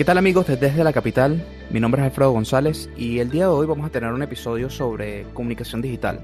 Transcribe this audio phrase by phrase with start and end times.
[0.00, 1.44] ¿Qué tal amigos desde la capital?
[1.68, 4.70] Mi nombre es Alfredo González y el día de hoy vamos a tener un episodio
[4.70, 6.20] sobre comunicación digital,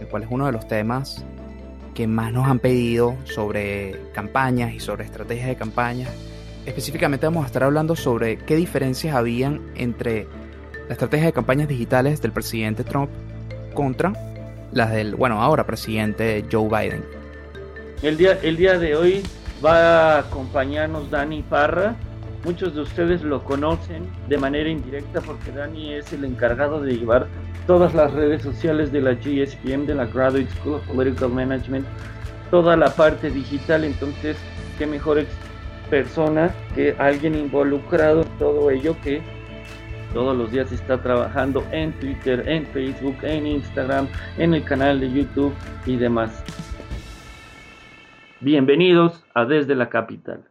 [0.00, 1.24] el cual es uno de los temas
[1.96, 6.08] que más nos han pedido sobre campañas y sobre estrategias de campañas.
[6.64, 10.28] Específicamente vamos a estar hablando sobre qué diferencias habían entre
[10.86, 13.10] la estrategia de campañas digitales del presidente Trump
[13.74, 14.12] contra
[14.70, 17.04] las del, bueno, ahora presidente Joe Biden.
[18.00, 19.24] El día, el día de hoy
[19.64, 21.96] va a acompañarnos Dani Parra,
[22.44, 27.26] Muchos de ustedes lo conocen de manera indirecta porque Dani es el encargado de llevar
[27.66, 31.86] todas las redes sociales de la GSPM, de la Graduate School of Political Management,
[32.50, 33.84] toda la parte digital.
[33.84, 34.36] Entonces,
[34.78, 35.24] qué mejor
[35.90, 39.20] persona que alguien involucrado en todo ello que
[40.14, 44.08] todos los días está trabajando en Twitter, en Facebook, en Instagram,
[44.38, 45.52] en el canal de YouTube
[45.86, 46.42] y demás.
[48.40, 50.44] Bienvenidos a Desde la Capital.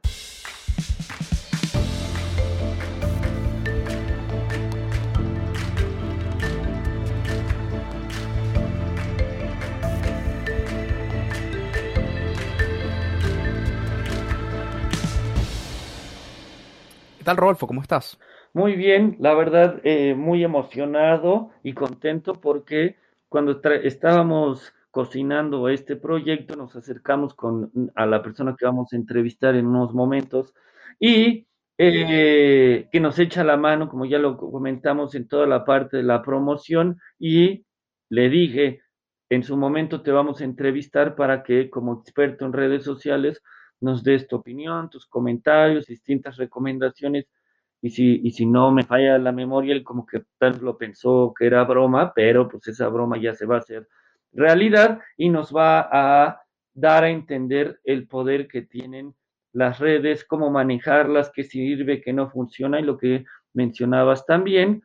[17.27, 17.67] Tal, Rodolfo?
[17.67, 18.17] ¿Cómo estás?
[18.53, 22.95] Muy bien, la verdad, eh, muy emocionado y contento porque
[23.27, 29.55] cuando estábamos cocinando este proyecto nos acercamos con, a la persona que vamos a entrevistar
[29.55, 30.53] en unos momentos
[31.01, 35.97] y eh, que nos echa la mano, como ya lo comentamos en toda la parte
[35.97, 37.65] de la promoción y
[38.07, 38.83] le dije,
[39.29, 43.43] en su momento te vamos a entrevistar para que como experto en redes sociales
[43.79, 47.27] nos des tu opinión, tus comentarios, distintas recomendaciones.
[47.81, 51.33] Y si, y si no me falla la memoria, él como que tal lo pensó
[51.37, 53.87] que era broma, pero pues esa broma ya se va a hacer
[54.31, 56.41] realidad y nos va a
[56.73, 59.15] dar a entender el poder que tienen
[59.53, 64.83] las redes, cómo manejarlas, qué sirve, qué no funciona y lo que mencionabas también,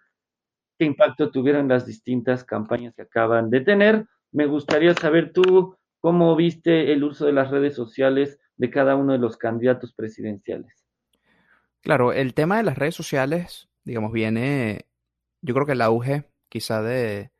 [0.78, 4.06] qué impacto tuvieron las distintas campañas que acaban de tener.
[4.32, 9.12] Me gustaría saber tú cómo viste el uso de las redes sociales de cada uno
[9.12, 10.86] de los candidatos presidenciales.
[11.80, 14.86] Claro, el tema de las redes sociales, digamos, viene,
[15.40, 17.32] yo creo que el auge quizá de,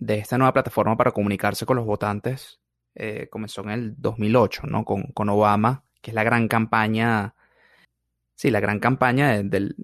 [0.00, 2.58] de esta nueva plataforma para comunicarse con los votantes
[2.96, 4.84] eh, comenzó en el 2008, ¿no?
[4.84, 7.36] Con, con, Obama, que es la gran campaña,
[8.34, 9.76] sí, la gran campaña del,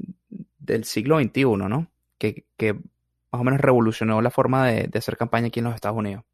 [0.59, 1.87] del, siglo XXI, ¿no?
[2.19, 5.77] Que, que, más o menos revolucionó la forma de, de hacer campaña aquí en los
[5.77, 6.25] Estados Unidos.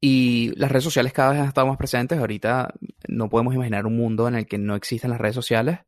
[0.00, 2.18] Y las redes sociales cada vez han estado más presentes.
[2.18, 2.72] Ahorita
[3.08, 5.80] no podemos imaginar un mundo en el que no existen las redes sociales.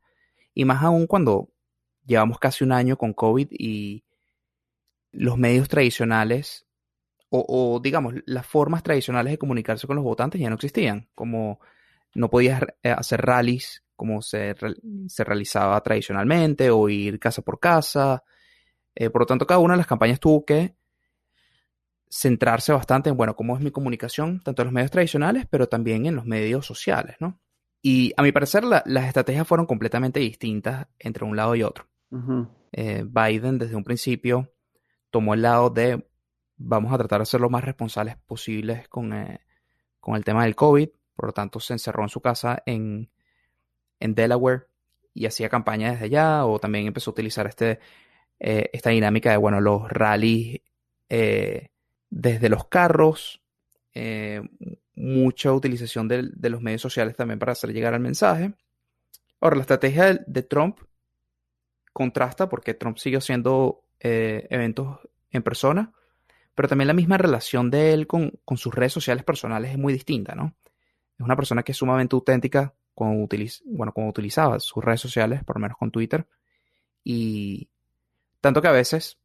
[0.54, 1.50] Y más aún cuando
[2.04, 4.04] llevamos casi un año con COVID y
[5.12, 6.66] los medios tradicionales,
[7.32, 11.08] o, digamos, las formas tradicionales de comunicarse con los votantes ya no existían.
[11.14, 11.60] Como
[12.14, 14.54] no podías eh, hacer rallies como se,
[15.08, 18.24] se realizaba tradicionalmente, o ir casa por casa.
[18.94, 20.74] Eh, por lo tanto, cada una de las campañas tuvo que
[22.10, 26.06] centrarse bastante en, bueno, cómo es mi comunicación, tanto en los medios tradicionales, pero también
[26.06, 27.40] en los medios sociales, ¿no?
[27.82, 31.86] Y a mi parecer las estrategias fueron completamente distintas entre un lado y otro.
[32.72, 34.52] Eh, Biden desde un principio
[35.10, 36.06] tomó el lado de
[36.56, 39.40] vamos a tratar de ser lo más responsables posibles con, eh,
[39.98, 43.10] con el tema del COVID, por lo tanto se encerró en su casa en,
[43.98, 44.66] en Delaware
[45.14, 47.78] y hacía campaña desde allá, o también empezó a utilizar este,
[48.38, 50.60] eh, esta dinámica de, bueno, los rallies
[52.10, 53.40] desde los carros,
[53.94, 54.42] eh,
[54.94, 58.52] mucha utilización de, los medios sociales también para hacer llegar el mensaje.
[59.40, 60.78] Ahora, la estrategia de, Trump
[61.92, 64.98] contrasta porque Trump sigue haciendo eh, eventos
[65.30, 65.92] en persona,
[66.54, 70.34] pero también la misma relación de él con, sus redes sociales personales es muy distinta,
[70.34, 70.54] ¿no?
[71.18, 73.28] Es una persona que es sumamente auténtica cuando,
[73.66, 76.26] bueno, cuando utilizaba sus redes sociales, por lo menos con Twitter,
[77.02, 77.70] y
[78.40, 79.19] tanto que a veces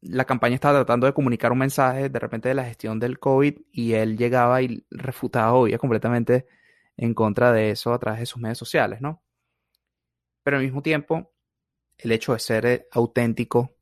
[0.00, 3.58] la campaña estaba tratando de comunicar un mensaje de repente de la gestión del COVID
[3.72, 6.46] y él llegaba y refutaba o completamente
[6.96, 9.22] en contra de eso a través de sus medios sociales, ¿no?
[10.42, 11.32] Pero al mismo tiempo,
[11.98, 13.76] el hecho de ser eh, auténtico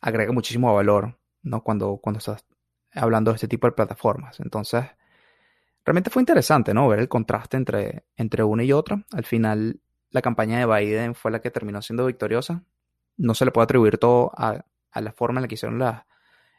[0.00, 1.62] agrega muchísimo valor, ¿no?
[1.62, 2.44] Cuando, cuando estás
[2.92, 4.38] hablando de este tipo de plataformas.
[4.40, 4.84] Entonces,
[5.84, 6.88] realmente fue interesante, ¿no?
[6.88, 9.04] Ver el contraste entre, entre una y otra.
[9.12, 9.80] Al final,
[10.10, 12.62] la campaña de Biden fue la que terminó siendo victoriosa.
[13.16, 16.06] No se le puede atribuir todo a a la forma en la que hicieron la,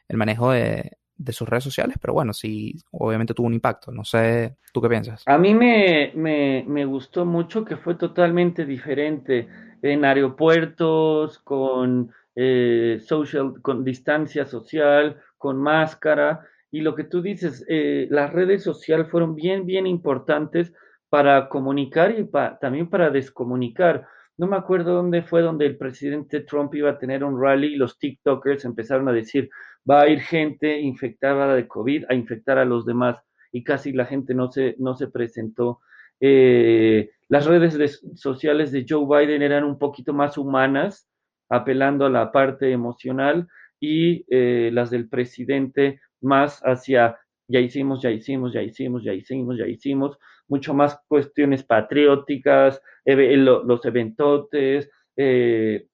[0.08, 0.92] el manejo de,
[1.32, 3.92] sus redes sociales, pero bueno, sí, obviamente tuvo un impacto.
[3.92, 5.24] No sé, ¿tú qué piensas?
[5.26, 9.48] A mí me, me, gustó mucho que fue totalmente diferente
[9.82, 16.42] en aeropuertos, con eh, social, con distancia social, con máscara.
[16.70, 20.74] Y lo que tú dices, eh, las redes sociales fueron bien, bien importantes
[21.10, 22.30] para comunicar y
[22.60, 24.06] también para descomunicar.
[24.38, 27.78] No me acuerdo dónde fue donde el presidente Trump iba a tener un rally y
[27.78, 29.50] los TikTokers empezaron a decir,
[29.90, 33.18] va a ir gente infectada de COVID a infectar a los demás
[33.52, 35.80] y casi la gente no se, no se presentó.
[36.20, 41.08] Eh, las redes sociales de Joe Biden eran un poquito más humanas,
[41.50, 43.48] apelando a la parte emocional
[43.80, 47.18] y eh, las del presidente más hacia
[47.48, 50.18] ya hicimos, ya hicimos, ya hicimos, ya hicimos, ya hicimos,
[50.48, 55.88] mucho más cuestiones patrióticas, los eventotes, eh,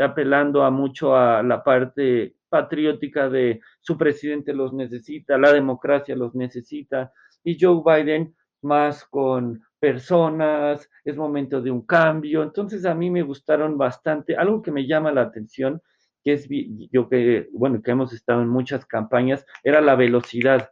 [0.00, 6.34] apelando a mucho a la parte patriótica de su presidente los necesita, la democracia los
[6.34, 7.12] necesita,
[7.44, 12.42] y Joe Biden más con personas, es momento de un cambio.
[12.42, 14.36] Entonces a mí me gustaron bastante.
[14.36, 15.82] Algo que me llama la atención,
[16.22, 20.70] que es yo que, bueno, que hemos estado en muchas campañas, era la velocidad.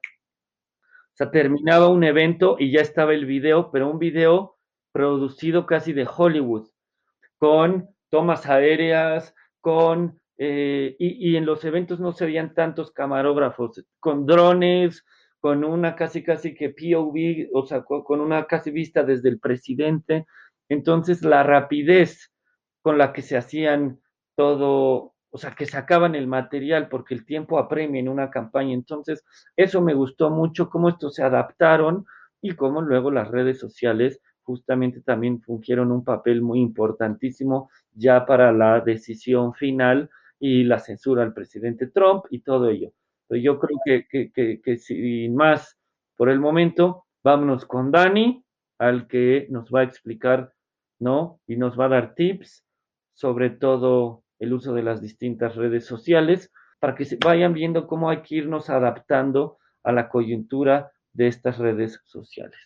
[1.20, 4.56] Sea, terminaba un evento y ya estaba el video, pero un video
[4.90, 6.70] producido casi de Hollywood,
[7.36, 10.18] con tomas aéreas, con...
[10.38, 15.04] Eh, y, y en los eventos no se veían tantos camarógrafos, con drones,
[15.40, 20.24] con una casi casi que POV, o sea, con una casi vista desde el presidente.
[20.70, 22.32] Entonces, la rapidez
[22.80, 24.00] con la que se hacían
[24.36, 28.74] todo, o sea, que sacaban el material, porque el tiempo apremia en una campaña.
[28.74, 29.24] Entonces,
[29.56, 32.06] eso me gustó mucho, cómo estos se adaptaron
[32.42, 38.52] y cómo luego las redes sociales justamente también fungieron un papel muy importantísimo ya para
[38.52, 42.92] la decisión final y la censura al presidente Trump y todo ello
[43.38, 45.78] yo creo que, que, que, sin más
[46.16, 48.44] por el momento, vámonos con Dani,
[48.78, 50.52] al que nos va a explicar,
[50.98, 51.40] ¿no?
[51.46, 52.64] Y nos va a dar tips
[53.14, 58.10] sobre todo el uso de las distintas redes sociales para que se vayan viendo cómo
[58.10, 62.58] hay que irnos adaptando a la coyuntura de estas redes sociales.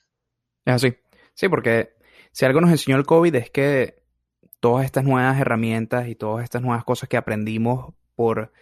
[0.65, 0.97] Es así.
[1.35, 1.95] Sí, porque
[2.33, 4.03] si algo nos enseñó el COVID es que
[4.61, 8.53] todas estas nuevas herramientas y todas estas nuevas cosas que aprendimos por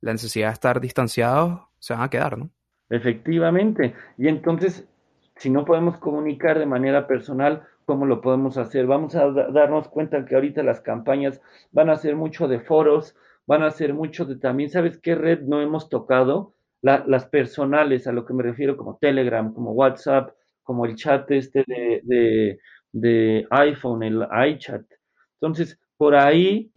[0.00, 2.50] la necesidad de estar distanciados se van a quedar, ¿no?
[2.90, 3.94] Efectivamente.
[4.16, 4.88] Y entonces,
[5.36, 8.86] si no podemos comunicar de manera personal, ¿cómo lo podemos hacer?
[8.86, 11.40] Vamos a darnos cuenta que ahorita las campañas
[11.72, 15.40] van a ser mucho de foros, van a ser mucho de también, ¿sabes qué red
[15.40, 16.54] no hemos tocado?
[16.82, 20.30] las personales, a lo que me refiero como Telegram, como WhatsApp,
[20.62, 22.58] como el chat este de,
[22.92, 24.82] de, iPhone, el iChat.
[25.40, 26.70] Entonces, por ahí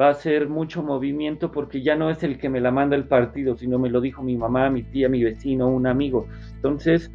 [0.00, 3.08] va a ser mucho movimiento porque ya no es el que me la manda el
[3.08, 6.28] partido, sino me lo dijo mi mamá, mi tía, mi vecino, un amigo.
[6.54, 7.10] Entonces,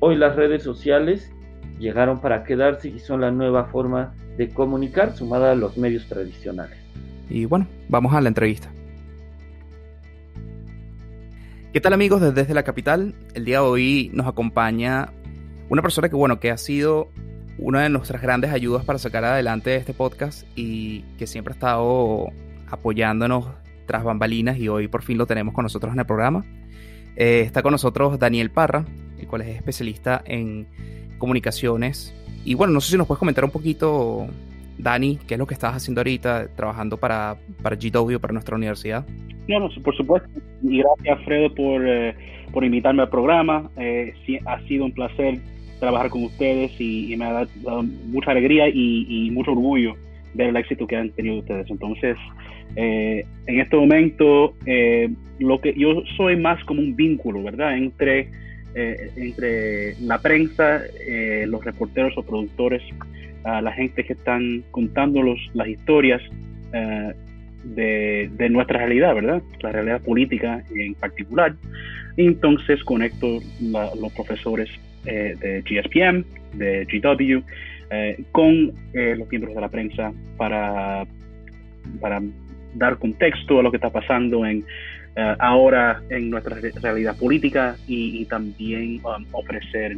[0.00, 1.30] hoy las redes sociales
[1.78, 6.78] llegaron para quedarse y son la nueva forma de comunicar sumada a los medios tradicionales.
[7.28, 8.70] Y bueno, vamos a la entrevista.
[11.72, 13.14] ¿Qué tal amigos desde la capital?
[13.34, 15.12] El día de hoy nos acompaña
[15.68, 17.08] una persona que bueno, que ha sido
[17.58, 22.28] una de nuestras grandes ayudas para sacar adelante este podcast y que siempre ha estado
[22.68, 23.46] apoyándonos
[23.86, 26.44] tras bambalinas y hoy por fin lo tenemos con nosotros en el programa.
[27.16, 28.84] Eh, está con nosotros Daniel Parra,
[29.18, 30.68] el cual es especialista en
[31.24, 32.14] comunicaciones.
[32.44, 34.26] Y bueno, no sé si nos puedes comentar un poquito,
[34.76, 39.06] Dani, qué es lo que estás haciendo ahorita trabajando para, para GW, para nuestra universidad.
[39.48, 40.28] No, por supuesto.
[40.62, 42.14] Y gracias, Fredo, por, eh,
[42.52, 43.70] por invitarme al programa.
[43.78, 44.12] Eh,
[44.44, 45.40] ha sido un placer
[45.80, 49.96] trabajar con ustedes y, me ha dado mucha alegría y, mucho orgullo
[50.34, 51.70] ver el éxito que han tenido ustedes.
[51.70, 52.16] Entonces,
[52.76, 55.08] eh, en este momento, eh,
[55.38, 57.76] lo que yo soy más como un vínculo, ¿verdad?
[57.76, 58.30] Entre,
[58.74, 60.82] eh, entre la prensa,
[61.46, 62.82] los reporteros o productores,
[63.44, 65.22] la gente que están contando
[65.54, 66.22] las historias
[67.64, 69.42] de, de, nuestra realidad, ¿verdad?
[69.60, 71.54] La realidad política en particular.
[72.16, 74.70] entonces conecto los profesores
[75.06, 77.42] eh, de GSPM, de GW,
[77.90, 81.06] eh, con eh, los miembros de la prensa para
[82.74, 84.64] dar contexto a lo que está pasando en,
[85.38, 89.96] ahora en nuestra realidad política y, también um, ofrecer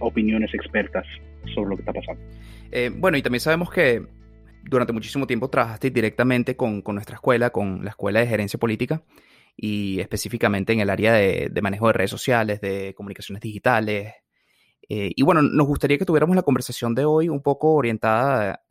[0.00, 1.06] opiniones expertas
[1.54, 2.22] sobre lo que está pasando.
[3.00, 4.02] bueno, y también sabemos que
[4.64, 9.02] durante muchísimo tiempo trabajaste directamente con, con, nuestra escuela, con la Escuela de Gerencia Política,
[9.56, 14.14] y específicamente en el área de, manejo de redes sociales, de comunicaciones digitales,
[14.88, 18.62] eh, y bueno, nos gustaría que tuviéramos la conversación de hoy un poco orientada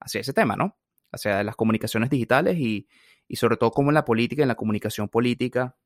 [0.00, 0.76] hacia ese tema, ¿no?
[1.12, 2.88] Hacia las comunicaciones digitales y,
[3.34, 5.76] sobre todo cómo en la política y en la comunicación política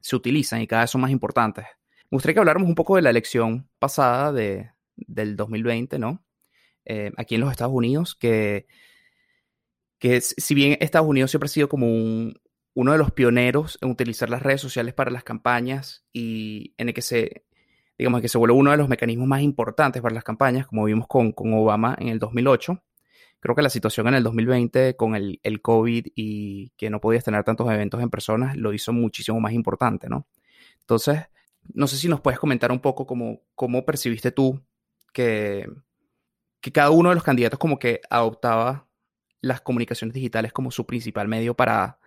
[0.00, 1.64] se utilizan y cada vez son más importantes.
[2.10, 6.24] Me gustaría que habláramos un poco de la elección pasada de, del 2020, ¿no?
[6.84, 8.66] Eh, aquí en los Estados Unidos, que,
[9.98, 11.86] que si bien Estados Unidos siempre ha sido como
[12.74, 16.94] uno de los pioneros en utilizar las redes sociales para las campañas y en el
[16.94, 17.46] que se
[17.98, 21.06] digamos que se vuelve uno de los mecanismos más importantes para las campañas, como vimos
[21.08, 22.82] con, con Obama en el 2008.
[23.46, 27.22] Creo que la situación en el 2020 con el, el COVID y que no podías
[27.22, 30.26] tener tantos eventos en personas lo hizo muchísimo más importante, ¿no?
[30.80, 31.20] Entonces,
[31.72, 34.60] no sé si nos puedes comentar un poco cómo, cómo percibiste tú
[35.12, 35.64] que,
[36.60, 38.88] que cada uno de los candidatos como que adoptaba
[39.40, 42.00] las comunicaciones digitales como su principal medio para,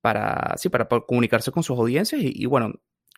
[0.00, 2.72] para, sí, para, comunicarse con sus audiencias y, bueno,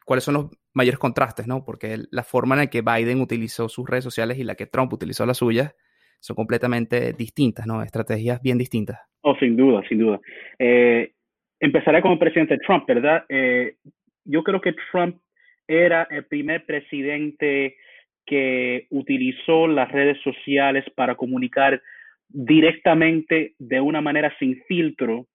[0.04, 1.64] cuáles son los mayores contrastes, ¿no?
[1.64, 4.92] Porque la forma en la que Biden utilizó sus redes sociales y la que Trump
[4.92, 5.74] utilizó las suyas
[6.20, 7.82] son completamente distintas, ¿no?
[7.82, 8.98] Estrategias bien distintas.
[9.22, 10.20] Oh, sin duda, sin duda.
[10.58, 11.12] Eh,
[11.60, 13.24] empezaré con el presidente Trump, ¿verdad?
[13.28, 13.76] Eh,
[14.24, 15.16] yo creo que Trump
[15.66, 17.76] era el primer presidente
[18.24, 21.80] que utilizó las redes sociales para comunicar
[22.28, 25.26] directamente de una manera sin filtro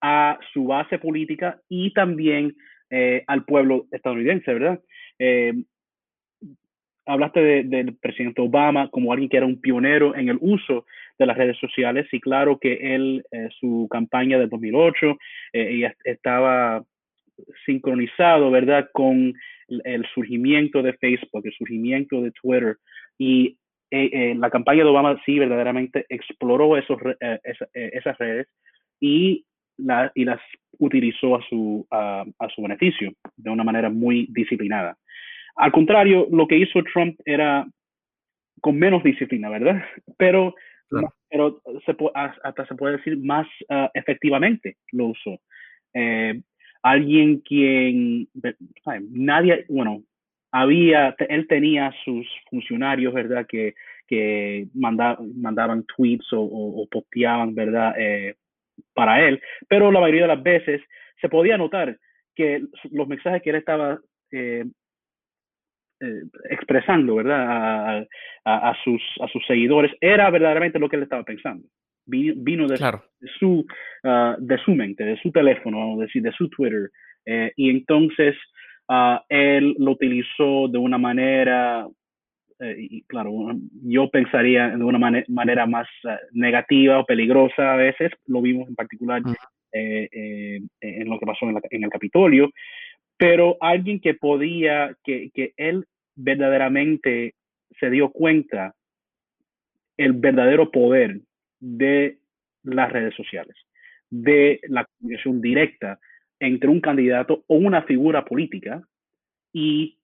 [0.00, 2.54] a su base política y también
[2.90, 4.80] eh, al pueblo estadounidense, ¿verdad?
[5.18, 5.52] Eh,
[7.10, 10.86] hablaste del presidente Obama como alguien que era un pionero en el uso
[11.18, 15.16] de las redes sociales y claro que él, eh, su campaña de 2008,
[16.04, 16.82] estaba
[17.64, 19.34] sincronizado, ¿verdad?, con
[19.84, 22.76] el surgimiento de Facebook, el surgimiento de Twitter.
[23.18, 23.56] Y
[23.90, 27.40] eh, eh, la campaña de Obama sí verdaderamente exploró esos, eh,
[27.72, 28.46] esas redes
[29.00, 29.44] y,
[30.14, 30.40] y las
[30.78, 32.24] utilizó a su, a,
[32.54, 34.96] su beneficio de una manera muy disciplinada.
[35.56, 37.66] Al contrario, lo que hizo Trump era
[38.60, 39.82] con menos disciplina, ¿verdad?
[40.18, 40.54] Pero,
[41.30, 43.46] pero se, hasta se puede decir más
[43.94, 45.38] efectivamente lo usó
[46.82, 48.28] alguien quien,
[49.10, 50.02] nadie, bueno,
[50.52, 53.46] había, él tenía sus funcionarios, ¿verdad?
[53.46, 53.74] Que,
[54.06, 57.94] que mandaban tweets o, o, posteaban, ¿verdad?
[57.98, 58.34] Eh,
[58.94, 60.80] para él, pero la mayoría de las veces
[61.20, 61.98] se podía notar
[62.34, 64.00] que los mensajes que él estaba
[64.32, 64.64] eh,
[66.00, 68.06] eh, expresando, ¿verdad?
[68.44, 71.66] A, a, sus, a sus seguidores, era verdaderamente lo que él estaba pensando.
[72.06, 72.76] Vino de,
[73.38, 73.66] su,
[74.04, 76.90] ah, de su mente, de su teléfono, vamos a decir, de su Twitter.
[77.26, 78.34] Eh, y entonces
[78.88, 81.86] uh, él lo utilizó de una manera,
[82.60, 83.30] eh, y claro,
[83.82, 88.74] yo pensaría de una manera más uh, negativa o peligrosa a veces, lo vimos en
[88.74, 89.22] particular
[89.72, 92.50] en lo que pasó en, en, el Capitolio,
[93.20, 95.84] pero alguien que podía, que, que él
[96.16, 97.34] verdaderamente
[97.78, 98.74] se dio cuenta
[99.98, 101.20] el verdadero poder
[101.60, 102.16] de
[102.62, 103.54] las redes sociales,
[104.08, 106.00] de la comunicación directa
[106.38, 108.82] entre un candidato o una figura política
[109.52, 109.98] y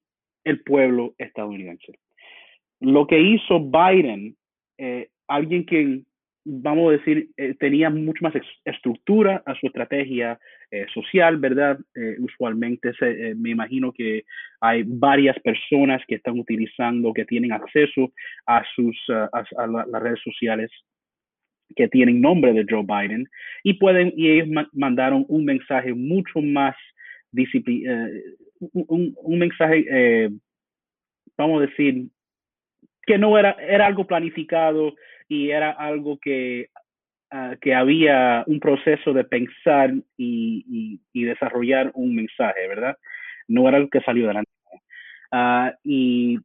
[0.44, 1.98] el pueblo estadounidense.
[2.80, 4.36] Lo que hizo Biden,
[4.76, 6.02] eh, alguien que,
[6.46, 8.34] vamos a decir, eh, tenía mucho más
[8.64, 10.38] estructura a su estrategia
[10.70, 11.78] eh, social, ¿verdad?
[12.18, 12.92] usualmente
[13.36, 14.24] me imagino que
[14.60, 18.12] hay varias personas que están utilizando, que tienen acceso
[18.46, 20.70] a, sus, a las redes sociales
[21.74, 23.28] que tienen nombre de Joe Biden
[23.64, 26.76] y pueden y ellos mandaron un mensaje mucho más
[27.32, 28.22] disciplinado, eh,
[28.60, 30.30] un, mensaje eh,
[31.36, 32.06] vamos a decir
[33.06, 34.94] que no era era algo planificado
[35.28, 36.68] y era algo que
[37.30, 42.96] ah, que había un proceso de pensar y, y, desarrollar un mensaje, ¿verdad?
[43.48, 44.50] No era algo que salió adelante.
[45.32, 46.38] Uh, y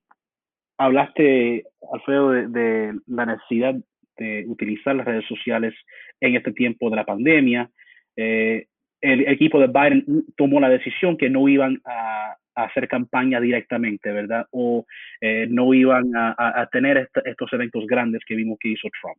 [0.78, 3.76] hablaste, Alfredo, de, de, la necesidad
[4.18, 5.74] de utilizar las redes sociales
[6.20, 7.70] en este tiempo de la pandemia.
[8.16, 8.68] Eh,
[9.02, 14.46] el equipo de Biden tomó la decisión que no iban a, hacer campaña directamente, ¿verdad?
[14.52, 14.86] O
[15.20, 19.18] eh, no iban a, tener estos eventos grandes que vimos que hizo Trump.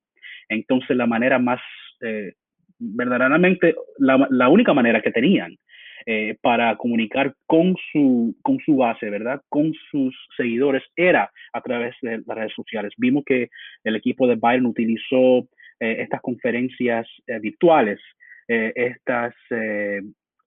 [0.48, 1.60] Entonces, la manera más,
[2.00, 2.34] eh,
[2.78, 5.56] verdaderamente, la, la, única manera que tenían
[6.04, 9.40] eh, para comunicar con su, con su base, ¿verdad?
[9.48, 12.92] Con sus seguidores, era a través de las redes sociales.
[12.96, 13.50] Vimos que
[13.84, 15.48] el equipo de Biden utilizó
[15.78, 18.00] eh, estas conferencias eh, virtuales,
[18.48, 19.34] estas,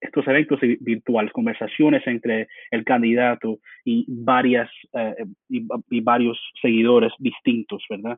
[0.05, 4.69] estos eventos virtuales, conversaciones entre el candidato y, varias,
[5.50, 8.17] y, y, varios seguidores distintos, ¿verdad?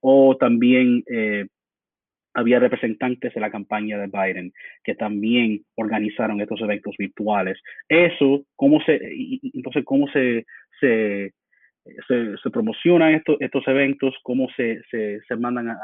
[0.00, 1.04] o también
[2.34, 7.58] había representantes de la campaña de Biden que también organizaron estos eventos virtuales.
[7.88, 9.00] Eso, cómo se,
[9.54, 10.46] entonces, cómo se,
[10.80, 11.32] se,
[12.08, 15.78] se, promocionan estos, estos eventos, cómo se, se, se mandan a,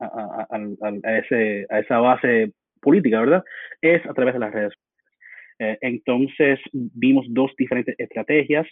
[0.00, 2.52] a, a, ese, a esa base
[2.86, 3.44] política, ¿verdad?
[3.82, 4.72] Es a través de las redes.
[5.58, 8.64] Eh, entonces, vimos dos diferentes estrategias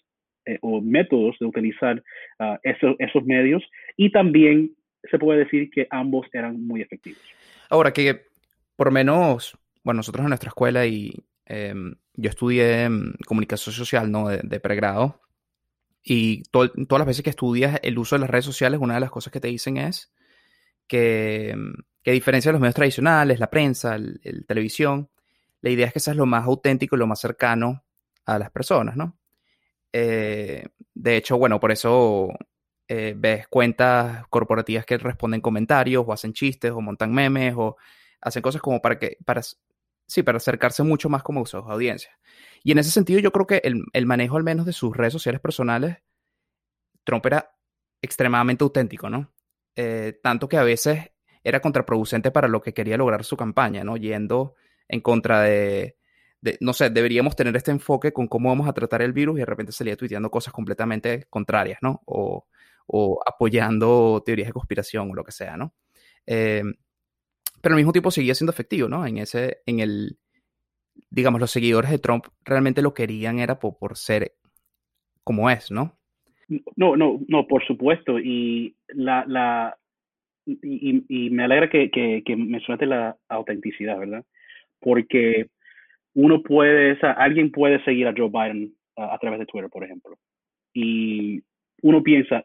[0.47, 2.01] eh, o métodos de utilizar
[2.39, 3.63] uh, esos, medios
[3.97, 4.71] y también
[5.11, 7.21] se puede decir que ambos eran muy efectivos.
[7.71, 8.27] Ahora que,
[8.77, 11.13] por menos, bueno, nosotros en nuestra escuela y
[11.47, 12.89] em, yo estudié
[13.27, 14.29] comunicación social, ¿no?
[14.29, 15.21] De, pregrado.
[16.05, 19.11] Y todas las veces que estudias el uso de las redes sociales, una de las
[19.11, 20.15] cosas que te dicen es
[20.87, 21.57] que,
[22.05, 25.09] que a diferencia de los medios tradicionales, la prensa, el, televisión,
[25.63, 27.83] la idea es que seas lo más auténtico y lo más cercano
[28.27, 29.19] a las personas, ¿no?
[29.91, 32.29] Eh, de hecho, bueno, por eso
[32.89, 37.79] eh, ves cuentas corporativas que responden comentarios o hacen chistes o montan memes o
[38.21, 39.41] hacen cosas como para que, para,
[40.07, 42.13] sí, para acercarse mucho más como a sus audiencias.
[42.63, 45.41] Y en ese sentido yo creo que el, manejo al menos de sus redes sociales
[45.41, 45.97] personales,
[47.03, 47.57] Trump era
[48.03, 49.33] extremadamente auténtico, ¿no?
[49.75, 51.14] Eh, tanto que a veces
[51.45, 53.97] era contraproducente para lo que quería lograr su campaña, ¿no?
[53.99, 54.55] Yendo
[54.89, 55.97] en contra de,
[56.61, 59.47] no sé, deberíamos tener este enfoque con cómo vamos a tratar el virus y de
[59.47, 62.03] repente salía tuiteando cosas completamente contrarias, ¿no?
[62.07, 62.47] O,
[63.27, 65.75] apoyando teorías de conspiración o lo que sea, ¿no?
[66.27, 66.63] Eh,
[67.63, 69.07] pero al mismo tiempo seguía siendo efectivo, ¿no?
[69.07, 70.19] En ese, en el,
[71.11, 74.35] digamos, los seguidores de Trump realmente lo querían era por, ser
[75.23, 75.99] como es, ¿no?
[76.77, 78.19] No, no, no, por supuesto.
[78.19, 79.79] Y la, la
[80.47, 84.25] y, me alegra que, que, que mencionaste la autenticidad, ¿verdad?
[84.81, 85.47] Porque
[86.15, 89.85] uno puede, o sea, alguien puede seguir a Joe Biden a, través de Twitter, por
[89.85, 90.17] ejemplo.
[90.73, 91.43] Y
[91.83, 92.45] uno piensa,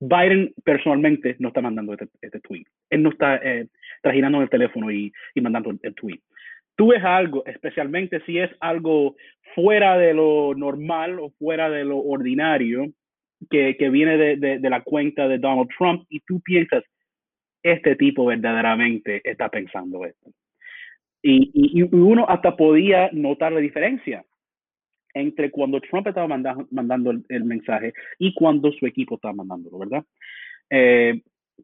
[0.00, 2.64] Biden personalmente no está mandando este, este tweet.
[2.90, 3.68] Él no está eh,
[4.02, 6.20] trajinando el teléfono y, mandando el, tweet.
[6.76, 9.16] Tú ves algo, especialmente si es algo
[9.54, 12.86] fuera de lo normal o fuera de lo ordinario,
[13.48, 16.82] que, viene de, la cuenta de Donald Trump, y tú piensas,
[17.72, 20.30] este tipo verdaderamente está pensando esto.
[21.22, 24.24] Y, y, y uno hasta podía notar la diferencia
[25.16, 30.04] entre cuando Trump estaba mandando, mandando el, mensaje y cuando su equipo estaba mandándolo, ¿verdad?
[30.68, 31.22] Eh,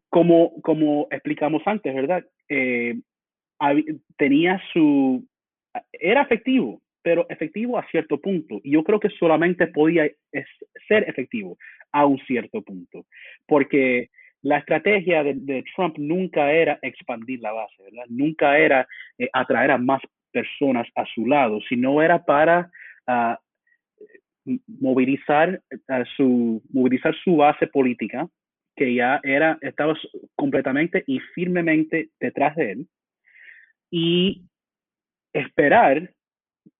[0.09, 2.25] como, como explicamos antes, ¿verdad?
[2.49, 2.99] Eh,
[4.17, 5.23] tenía su...
[5.91, 8.59] Era efectivo, pero efectivo a cierto punto.
[8.63, 10.09] Y yo creo que solamente podía
[10.87, 11.57] ser efectivo
[11.91, 13.05] a un cierto punto.
[13.45, 14.09] Porque
[14.43, 17.83] la estrategia de, Trump nunca era expandir la base.
[18.09, 20.01] Nunca era eh, atraer a más
[20.31, 22.69] personas a su lado, sino era para
[23.07, 23.35] uh,
[24.67, 25.61] movilizar,
[26.17, 28.27] su, movilizar su base política,
[28.75, 29.95] que ya era, estaba
[30.35, 32.87] completamente y firmemente detrás de él,
[33.89, 34.41] y
[35.31, 36.11] esperar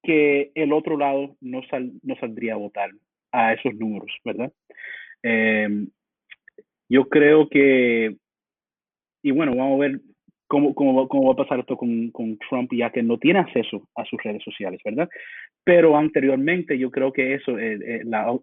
[0.02, 1.62] que el otro lado no,
[2.02, 2.92] no saldría a votar
[3.32, 4.52] a esos números, ¿verdad?
[5.22, 5.90] Em,
[6.94, 8.16] yo creo que,
[9.24, 10.00] y bueno, vamos a ver
[10.48, 13.90] cómo, cómo, cómo va a pasar esto con, con, Trump, ya que no tiene acceso
[13.96, 15.10] a sus redes sociales, ¿verdad?
[15.64, 18.38] Pero anteriormente yo creo que eso, eh, eh, la,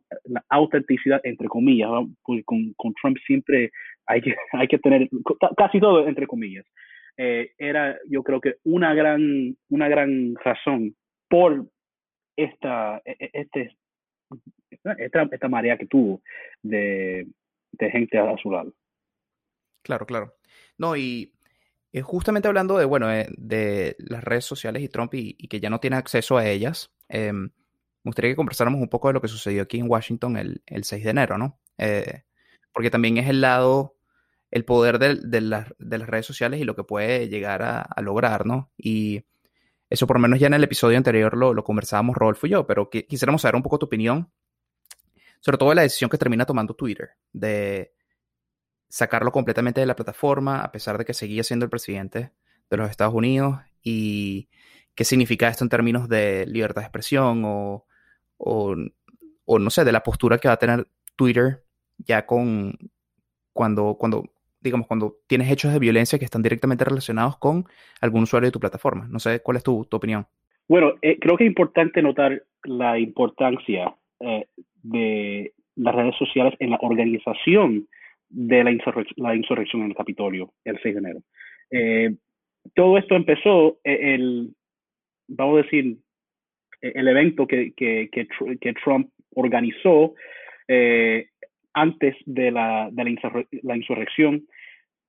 [0.49, 1.91] autenticidad, entre comillas,
[2.25, 3.71] pues con, con, Trump siempre
[4.07, 5.09] hay que, hay que tener
[5.57, 6.67] casi todo entre comillas.
[7.17, 10.97] Eh, era yo creo que una gran, una gran razón
[11.29, 11.67] por
[12.37, 13.77] esta, e, e, este,
[14.99, 16.21] esta, esta marea que tuvo
[16.63, 17.29] de,
[17.73, 18.73] de gente a, su lado.
[19.83, 20.35] Claro, claro.
[20.79, 21.33] No, y
[22.03, 25.81] justamente hablando de, bueno, eh, de, las redes sociales y Trump y, que ya no
[25.81, 27.51] tiene acceso a ellas, em,
[28.03, 31.05] me gustaría que conversáramos un poco de lo que sucedió aquí en Washington el, 6
[31.05, 31.59] de enero, ¿no?
[31.79, 32.23] Eh,
[32.73, 33.97] porque también es el lado,
[34.51, 35.69] el poder de, de, las
[36.09, 38.73] redes sociales y lo que puede llegar a, lograr, ¿no?
[38.77, 39.25] Y
[39.91, 42.67] eso por lo menos ya en el episodio anterior lo, lo conversábamos Rodolfo y yo,
[42.67, 44.31] pero quisiéramos saber un poco tu opinión
[45.41, 47.93] sobre todo la decisión que termina tomando Twitter de
[48.89, 52.33] sacarlo completamente de la plataforma, a pesar de que seguía siendo el presidente
[52.69, 54.49] de los Estados Unidos, y
[54.95, 57.87] qué significa esto en términos de libertad de expresión o,
[58.37, 58.77] o,
[59.59, 61.65] no sé, de la postura que va a tener Twitter
[61.99, 62.77] ya con
[63.53, 64.25] cuando, cuando,
[64.61, 67.67] digamos, cuando tienes hechos de violencia que están directamente relacionados con
[68.01, 69.07] algún usuario de tu plataforma.
[69.09, 70.27] No sé cuál es tu, tu opinión.
[70.69, 74.47] Bueno, eh, creo que es importante notar la importancia eh,
[74.83, 77.87] de las redes sociales en la organización
[78.29, 78.71] de la,
[79.17, 81.21] la insurrección en el Capitolio el 6 de enero.
[81.71, 82.15] Eh,
[82.75, 84.51] todo esto empezó eh, el,
[85.29, 85.97] vamos a decir,
[86.83, 90.15] eh, el evento que, que, Trump organizó
[91.73, 93.19] antes de la, de
[93.63, 94.47] la insurrección.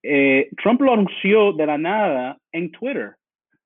[0.02, 3.12] Trump lo anunció de la nada en Twitter,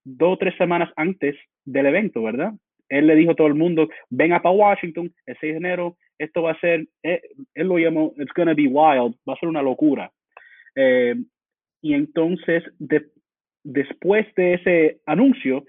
[0.04, 2.54] dos o tres semanas antes del evento, ¿verdad?
[2.90, 6.42] Él le dijo a todo el mundo, venga para Washington el 6 de enero, esto
[6.44, 7.22] va a ser, eh,
[7.54, 10.12] él, lo llamó, it's gonna be wild, va a ser una locura.
[10.76, 11.16] Eh,
[11.82, 12.64] y entonces,
[13.64, 15.66] después de ese anuncio,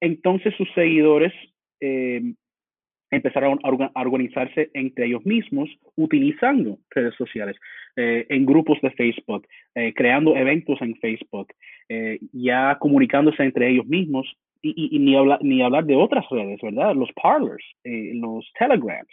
[0.00, 1.32] entonces sus seguidores
[1.80, 2.20] eh,
[3.10, 7.56] empezaron a, organizarse entre ellos mismos utilizando redes sociales,
[7.96, 9.46] en grupos de Facebook,
[9.94, 11.52] creando eventos en Facebook,
[12.32, 14.26] ya comunicándose entre ellos mismos
[14.64, 16.94] y, ni, hablar, ni hablar de otras redes, ¿verdad?
[16.94, 19.12] Los parlors, los telegrams,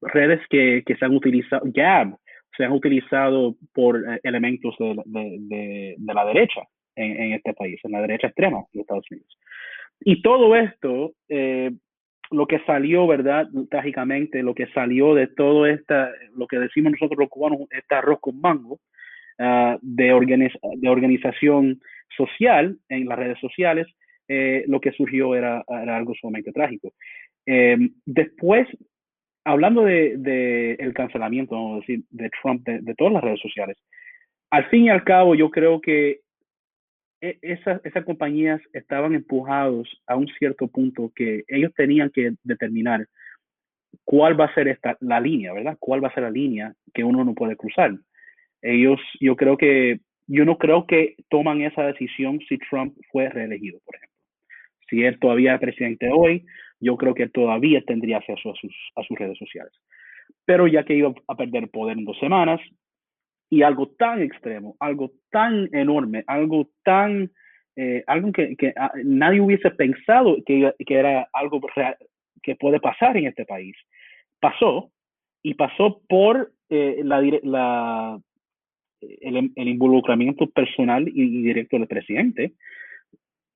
[0.00, 2.16] redes que, se han utilizado, Gab,
[2.56, 6.62] se han utilizado por eh, elementos de, la derecha
[6.96, 9.38] en, este país, en la derecha extrema de Estados Unidos.
[10.00, 11.72] Y todo esto, eh,
[12.30, 13.46] lo que salió, ¿verdad?
[13.70, 18.18] Trágicamente, lo que salió de todo esta, lo que decimos nosotros los cubanos, este arroz
[18.20, 18.80] con mango,
[19.38, 21.80] uh, de, organiz de organización
[22.16, 23.86] social en las redes sociales,
[24.28, 26.92] eh, lo que surgió era, era, algo sumamente trágico.
[27.46, 28.66] Eh, después,
[29.44, 33.40] hablando de, de, el cancelamiento, vamos a decir, de Trump de, de, todas las redes
[33.40, 33.76] sociales,
[34.50, 36.20] al fin y al cabo yo creo que
[37.20, 43.06] e, esas, esas compañías estaban empujados a un cierto punto que ellos tenían que determinar
[44.04, 45.76] cuál va a ser esta, la línea, ¿verdad?
[45.80, 47.92] ¿Cuál va a ser la línea que uno no puede cruzar?
[48.62, 53.80] Ellos, yo creo que, yo no creo que toman esa decisión si Trump fue reelegido,
[53.84, 54.18] por ejemplo.
[54.88, 56.44] Si él todavía es presidente hoy,
[56.80, 59.72] yo creo que todavía tendría acceso a sus, redes sociales.
[60.44, 62.60] Pero ya que iba a perder poder en dos semanas,
[63.50, 67.30] y algo tan extremo, algo tan enorme, algo tan,
[67.76, 71.60] eh, algo que, que a, nadie hubiese pensado que, era algo
[72.42, 73.76] que puede pasar en este país,
[74.40, 74.90] pasó
[75.42, 78.18] y pasó por eh, la, la
[79.20, 82.52] el, involucramiento personal y, y directo del presidente.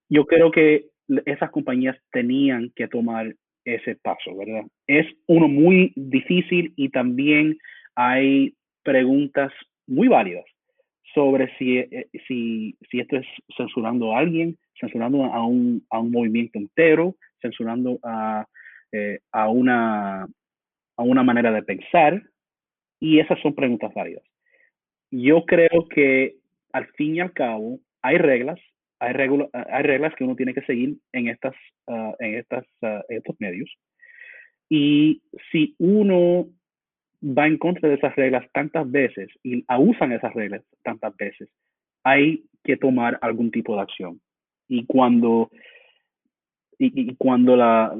[0.09, 0.87] Yo creo que
[1.27, 3.35] esas compañías tenían que tomar
[3.65, 4.65] ese paso, ¿verdad?
[4.87, 7.59] Es uno muy difícil y también
[7.95, 9.53] hay preguntas
[9.87, 10.45] muy válidas
[11.15, 16.59] sobre si, eh, si esto es censurando a alguien, censurando a un, a un movimiento
[16.59, 18.47] entero, censurando a,
[18.93, 22.23] eh, a, una, a una manera de pensar,
[23.01, 24.25] y esas son preguntas válidas.
[25.11, 26.37] Yo creo que
[26.73, 28.61] al fin y al cabo hay reglas
[29.01, 31.55] hay, regula, hay reglas que uno tiene que seguir en, estas,
[31.87, 33.71] uh, en, estas, uh, estos medios.
[34.69, 36.47] Y si uno
[37.23, 41.49] va en contra de esas reglas tantas veces y abusan esas reglas tantas veces,
[42.05, 44.21] hay que tomar algún tipo de acción.
[44.69, 45.51] Y cuando,
[46.79, 47.97] y, y cuando la,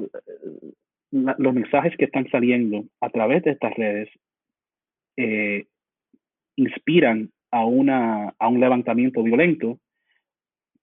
[1.11, 4.09] la, los mensajes que están saliendo a través de estas redes
[5.17, 5.65] eh,
[6.59, 9.79] inspiran a, una, a un levantamiento violento,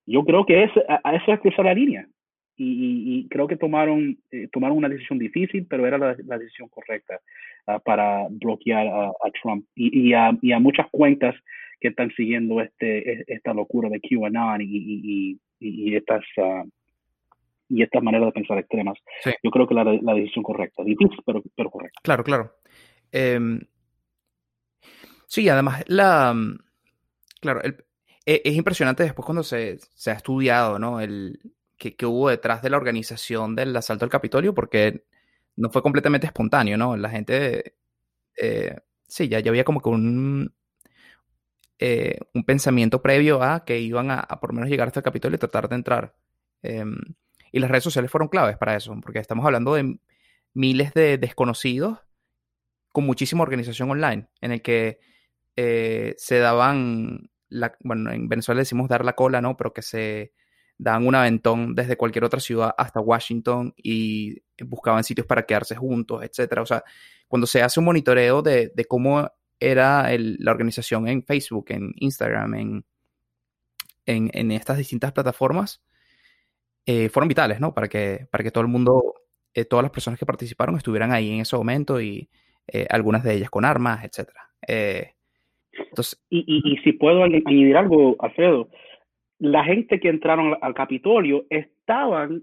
[0.06, 2.06] yo creo que es, a, eso es cruzar la línea.
[2.58, 6.38] Y, y, y creo que tomaron, eh, tomaron una decisión difícil, pero era la, la
[6.38, 7.20] decisión correcta
[7.66, 11.34] uh, para bloquear a, a Trump y, a, y, a, muchas cuentas
[11.80, 16.66] que están siguiendo este, e, esta locura de QAnon y, y estas, uh,
[17.68, 18.96] y estas maneras de pensar extremas.
[19.22, 19.32] Sí.
[19.42, 22.00] Yo creo que la, la decisión correcta, difícil, pero, pero correcta.
[22.02, 22.52] Claro, claro.
[23.12, 23.38] Eh,
[25.26, 26.34] sí, además, la,
[27.40, 27.84] claro, el,
[28.26, 31.00] e, es impresionante después cuando se, se ha estudiado, ¿no?
[31.00, 31.40] El
[31.78, 35.04] que, que, hubo detrás de la organización del asalto al Capitolio, porque
[35.56, 36.96] no fue completamente espontáneo, ¿no?
[36.96, 37.76] La gente,
[38.36, 38.76] eh,
[39.08, 40.54] sí, ya, ya, había como que un,
[41.78, 45.36] eh, un pensamiento previo a que iban a, por lo menos llegar hasta el Capitolio
[45.36, 46.14] y tratar de entrar.
[46.62, 46.84] Eh,
[47.52, 49.98] y las redes sociales fueron claves para eso, porque estamos hablando de
[50.52, 51.98] miles de desconocidos
[52.92, 55.00] con muchísima organización online, en el que
[55.56, 59.56] eh, se daban la, bueno, en Venezuela decimos dar la cola, ¿no?
[59.56, 60.32] Pero que se
[60.78, 66.22] dan un aventón desde cualquier otra ciudad hasta Washington y buscaban sitios para quedarse juntos,
[66.22, 66.62] etcétera.
[66.62, 66.84] O sea,
[67.28, 72.54] cuando se hace un monitoreo de, de cómo era la organización en Facebook, en Instagram,
[72.54, 72.84] en,
[74.04, 75.82] en, en estas distintas plataformas,
[76.84, 77.74] eh, fueron vitales, ¿no?
[77.74, 79.14] Para que, para que todo el mundo,
[79.54, 82.28] eh, todas las personas que participaron estuvieran ahí en ese momento y
[82.66, 84.50] eh, algunas de ellas con armas, etcétera.
[85.78, 88.68] Eh, y, y, si puedo añadir algo, Alfredo,
[89.38, 92.42] la gente que entraron al Capitolio estaban,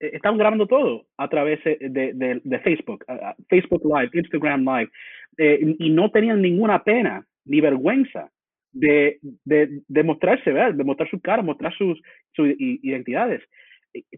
[0.00, 3.04] eh, estaban grabando todo a través de, de, de Facebook,
[3.48, 4.90] Facebook Live, Instagram Live,
[5.38, 8.30] eh, y no tenían ninguna pena ni vergüenza
[8.72, 10.74] de, de, de mostrarse, ¿verdad?
[10.74, 12.00] de mostrar su cara, mostrar sus,
[12.32, 13.42] sus identidades.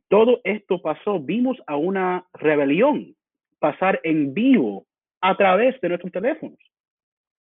[0.08, 3.14] Todo esto pasó, vimos a una rebelión
[3.58, 4.86] pasar en vivo
[5.20, 6.58] a través de nuestros teléfonos.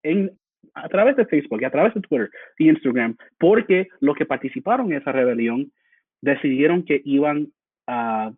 [0.03, 0.39] En,
[0.75, 4.93] a través de Facebook y a través de Twitter y Instagram, porque los que participaron
[4.93, 5.71] en esa rebelión
[6.21, 7.49] decidieron que iban
[7.87, 8.33] a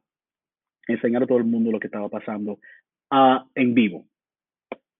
[0.87, 2.58] enseñar a todo el mundo lo que estaba pasando
[3.11, 4.06] uh, en vivo.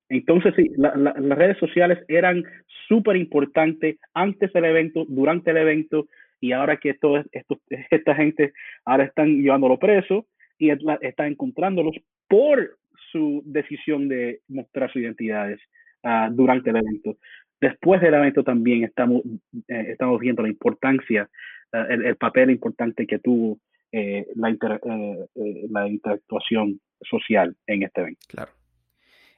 [0.08, 2.44] Entonces, sí, la, la, las redes sociales eran
[2.87, 6.06] súper importantes antes del evento, durante el evento,
[6.40, 8.52] y ahora que todo esto, esta gente
[8.85, 10.26] ahora están llevándolo preso
[10.58, 11.96] y están encontrándolos
[12.28, 12.76] por
[13.11, 15.61] su decisión de mostrar sus identidades
[16.05, 17.17] uh, durante el evento.
[17.61, 19.23] Después del evento también estamos,
[19.69, 21.29] eh, estamos viendo la importancia,
[21.73, 23.59] uh, el, el, papel importante que tuvo
[23.93, 28.27] eh, la, inter, eh, eh, la interactuación social en este evento.
[28.29, 28.53] Claro.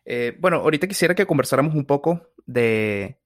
[0.05, 3.16] Eh, bueno, ahorita quisiera que conversáramos un poco de,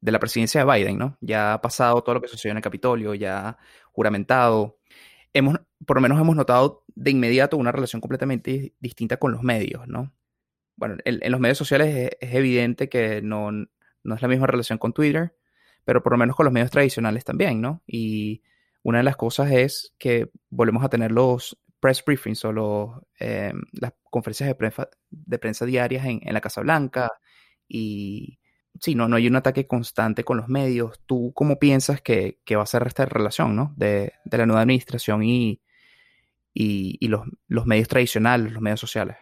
[0.00, 1.16] de la presidencia de Biden, ¿no?
[1.20, 3.58] Ya ha pasado todo lo que sucedió en el Capitolio, ya
[3.92, 4.78] juramentado.
[5.34, 9.86] Hemos, por lo menos hemos notado de inmediato una relación completamente distinta con los medios,
[9.88, 10.12] ¿no?
[10.78, 14.92] Bueno, en, los medios sociales es, evidente que no, no, es la misma relación con
[14.92, 15.34] Twitter,
[15.84, 17.82] pero por lo menos con los medios tradicionales también, ¿no?
[17.86, 18.42] Y
[18.82, 23.52] una de las cosas es que volvemos a tener los press briefings o los, eh,
[23.72, 27.10] las conferencias de prensa, de prensa diarias en, en la Casa Blanca
[27.66, 28.38] y
[28.80, 31.00] sí, no, no hay un ataque constante con los medios.
[31.06, 33.74] ¿Tú cómo piensas que, va a ser esta relación ¿no?
[33.76, 35.60] de, la nueva administración y,
[36.54, 39.16] y, los, los, medios tradicionales, los medios sociales?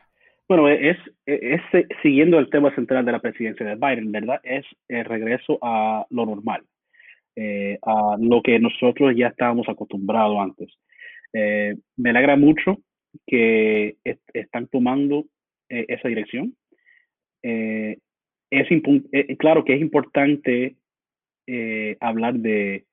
[0.48, 1.60] Bueno, es, es,
[2.02, 4.40] siguiendo el tema central de la presidencia de Biden, ¿verdad?
[4.44, 6.62] Es el regreso a lo normal,
[7.34, 10.72] eh, a lo que nosotros ya estábamos acostumbrados antes.
[11.32, 12.78] Eh, me alegra mucho
[13.26, 13.96] que
[14.32, 15.24] están tomando
[15.68, 16.54] eh, esa dirección
[18.50, 18.68] es
[19.12, 20.76] eh, claro que es importante
[21.46, 22.84] eh, hablar de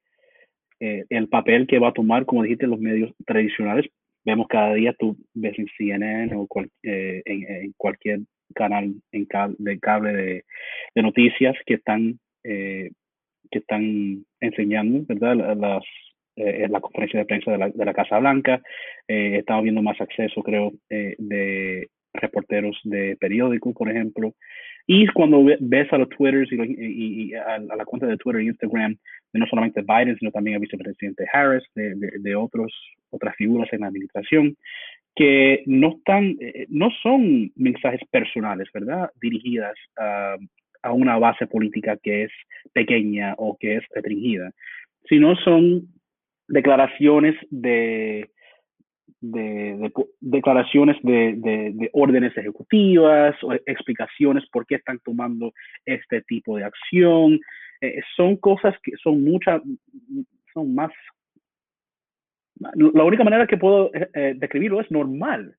[0.80, 3.90] eh, el papel que va a tomar, como dijiste, los medios tradicionales.
[4.26, 6.48] Vemos cada día, tú ves en CNN o
[6.84, 8.20] en, cualquier
[8.56, 12.90] canal en cable, de cable de, noticias que están, que
[13.52, 15.56] están enseñando, ¿verdad?
[15.56, 15.84] Las,
[16.36, 18.62] la conferencia de prensa de la, de la Casa Blanca.
[19.08, 24.34] estamos viendo más acceso, creo, de reporteros de periódicos, por ejemplo.
[24.86, 28.98] Y cuando ves a los Twitters y, a, la cuenta de Twitter e Instagram
[29.32, 32.74] de no solamente Biden, sino también al vicepresidente Harris, de, otros,
[33.14, 34.58] otras figuras en la administración,
[35.16, 39.12] que no, están, eh, no son mensajes personales, ¿verdad?
[39.22, 40.38] Dirigidas a,
[40.82, 42.32] a una base política que es
[42.74, 44.52] pequeña o que es restringida,
[45.08, 45.88] sino son
[46.48, 48.30] declaraciones de
[49.24, 55.54] de, declaraciones de, órdenes ejecutivas o explicaciones por qué están tomando
[55.86, 57.40] este tipo de acción.
[57.80, 59.62] Eh, son cosas que son muchas,
[60.54, 60.92] son más...
[62.76, 65.56] La única manera que puedo eh, eh, describirlo es normal.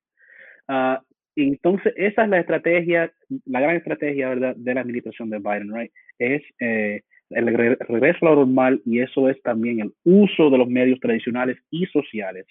[0.67, 0.97] Uh,
[1.35, 3.11] entonces, esa es la estrategia,
[3.45, 4.55] la gran estrategia ¿verdad?
[4.55, 5.91] de la administración de Biden, right?
[6.17, 10.99] Es el regreso a lo normal y eso es también el uso de los medios
[10.99, 12.45] tradicionales y sociales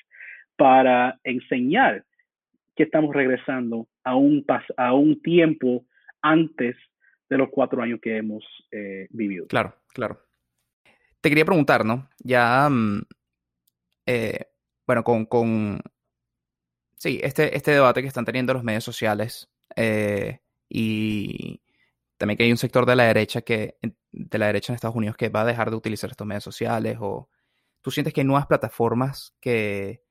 [0.57, 2.05] para enseñar
[2.77, 4.45] que estamos regresando a un,
[4.77, 5.87] a un tiempo
[6.23, 6.77] antes
[7.29, 9.47] de los cuatro años que hemos eh, vivido.
[9.49, 10.19] Claro, claro.
[11.21, 12.09] Te quería preguntar, ¿no?
[12.19, 13.03] Ya, mm,
[14.07, 14.47] eh,
[14.87, 15.81] bueno, con, con,
[16.97, 21.61] sí, este, este debate que están teniendo los medios sociales eh, y
[22.17, 23.79] también que hay un sector de la derecha que,
[24.13, 26.99] de la derecha en Estados Unidos que va a dejar de utilizar estos medios sociales
[27.01, 27.29] o
[27.81, 30.03] tú sientes que hay nuevas plataformas que,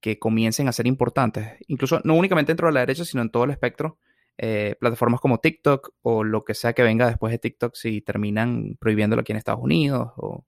[0.00, 3.44] que comiencen a ser importantes, incluso no únicamente dentro de la derecha, sino en todo
[3.44, 3.98] el espectro.
[4.36, 8.76] Eh, plataformas como TikTok o lo que sea que venga después de TikTok si terminan
[8.80, 10.44] prohibiéndolo aquí en Estados Unidos o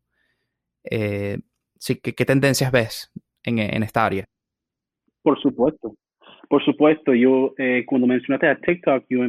[0.85, 1.38] eh,
[1.78, 3.12] sí, ¿qué, tendencias ves
[3.44, 4.24] en, esta área?
[5.22, 5.94] Por supuesto,
[6.48, 7.14] por supuesto.
[7.14, 9.20] Yo eh, cuando mencionaste a TikTok, yo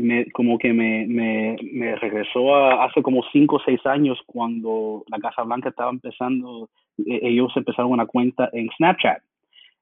[0.00, 5.04] me, como que me, me, me regresó a hace como cinco o seis años cuando
[5.08, 9.22] la Casa Blanca estaba empezando e-, ellos empezaron una cuenta en Snapchat.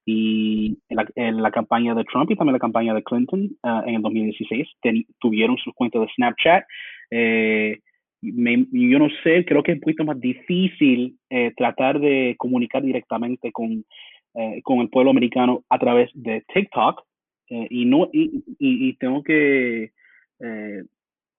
[0.07, 4.03] Y en la, campaña de Trump y también la campaña de Clinton ah, en el
[4.03, 4.67] 2016
[5.21, 6.65] tuvieron sus cuentas de Snapchat.
[7.11, 7.79] Eh,
[8.23, 13.51] yo no sé, creo que es un poquito más difícil eh, tratar de comunicar directamente
[13.53, 13.85] con,
[14.35, 17.03] eh, con el pueblo americano a través de TikTok.
[17.49, 19.91] y, no, y, y, tengo que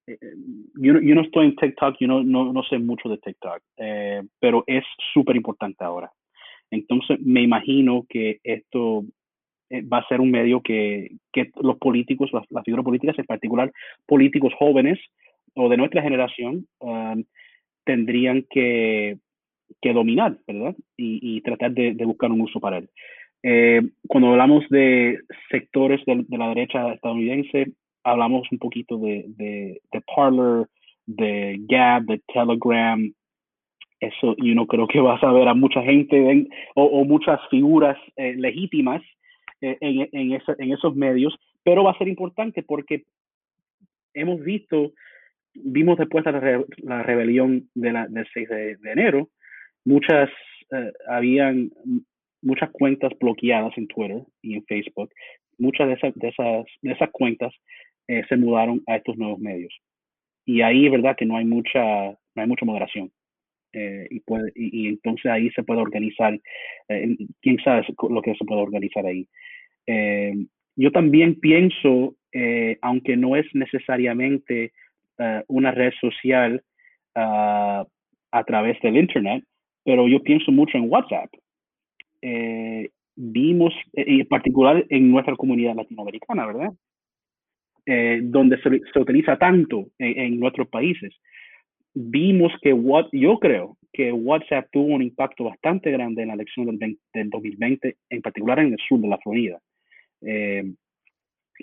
[0.07, 0.17] eh,
[0.75, 4.23] yo, yo, no estoy en TikTok, yo no, no, no sé mucho de TikTok, eh,
[4.39, 6.11] pero es súper importante ahora.
[6.69, 9.03] Entonces, me imagino que esto
[9.69, 13.71] eh, va a ser un medio que, que los políticos, las, figuras políticas, en particular
[14.05, 14.99] políticos jóvenes
[15.55, 17.23] o de nuestra generación, um,
[17.83, 19.17] tendrían que,
[19.81, 20.75] que, dominar, ¿verdad?
[20.97, 22.89] Y, y tratar de, buscar un uso para él.
[24.07, 30.67] cuando hablamos de sectores de, la derecha estadounidense, hablamos un poquito de, de, de Parler,
[31.05, 33.13] de Gab, de Telegram.
[33.99, 38.33] Eso yo no creo que vas a ver a mucha gente o, muchas figuras eh,
[38.35, 39.01] legítimas
[39.61, 43.03] eh, en, en, esos medios, pero va a ser importante porque
[44.13, 44.93] hemos visto,
[45.53, 49.29] vimos después de la, rebelión de la, del 6 de, enero,
[49.85, 50.29] muchas,
[50.71, 51.71] eh, habían
[52.41, 55.11] muchas cuentas bloqueadas en Twitter y en Facebook.
[55.57, 57.53] Muchas de esas, de esas, de esas cuentas
[58.07, 59.73] eh, se mudaron a estos nuevos medios.
[60.45, 63.11] Y ahí es verdad que no hay mucha, no hay mucha moderación.
[63.73, 66.37] Eh, y, puede, y, entonces ahí se puede organizar,
[66.89, 69.27] eh, quién sabe lo que se puede organizar ahí.
[70.75, 72.15] yo también pienso,
[72.81, 74.71] aunque no es necesariamente
[75.21, 76.61] eh, una red social
[77.15, 77.85] ah,
[78.31, 79.43] a través del Internet,
[79.83, 81.29] pero yo pienso mucho en WhatsApp.
[82.21, 86.71] Eh, vimos, en particular en nuestra comunidad latinoamericana, ¿verdad?
[88.21, 91.13] donde se, utiliza tanto en, nuestros países.
[91.93, 96.77] Vimos que what, yo creo que WhatsApp tuvo un impacto bastante grande en la elección
[96.77, 99.59] del, del 2020, en particular en el sur de la Florida.
[100.21, 100.63] Eh,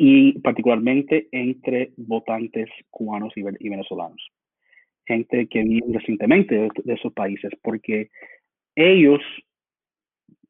[0.01, 4.31] y particularmente entre votantes cubanos y, venezolanos,
[5.05, 8.09] gente que vive recientemente de, esos países, porque
[8.77, 9.21] ellos